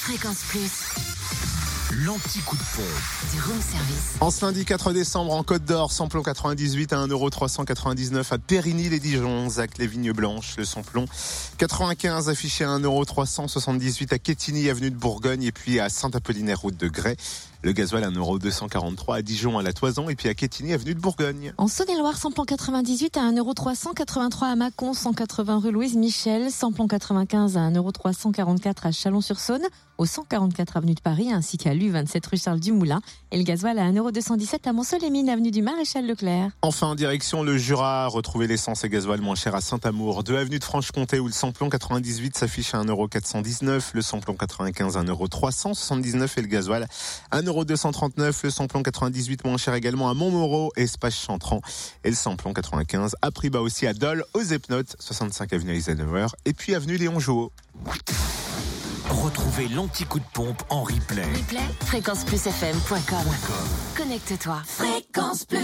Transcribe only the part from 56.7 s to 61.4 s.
avenue Léon Jouot. Retrouvez l'anti-coup de pompe en replay.